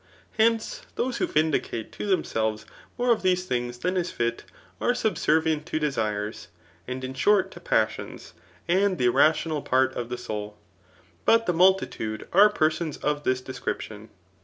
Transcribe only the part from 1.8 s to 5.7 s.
to themselves more of these things than is fit, are subservient